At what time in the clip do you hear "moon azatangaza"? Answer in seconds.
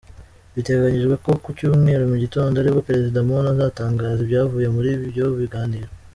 3.27-4.19